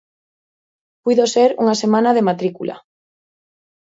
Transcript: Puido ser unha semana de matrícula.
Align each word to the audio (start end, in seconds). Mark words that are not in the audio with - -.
Puido 1.03 1.25
ser 1.33 1.49
unha 1.61 1.75
semana 1.83 2.11
de 2.13 2.25
matrícula. 2.29 2.75